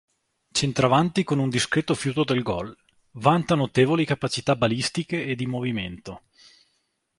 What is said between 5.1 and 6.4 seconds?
e di movimento.